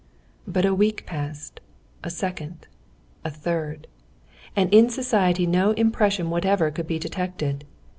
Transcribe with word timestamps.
But 0.47 0.65
a 0.65 0.73
week 0.73 1.05
passed, 1.05 1.59
a 2.03 2.09
second, 2.09 2.65
a 3.23 3.29
third, 3.29 3.85
and 4.55 4.73
in 4.73 4.89
society 4.89 5.45
no 5.45 5.73
impression 5.73 6.31
whatever 6.31 6.71
could 6.71 6.87
be 6.87 6.97
detected. 6.97 7.65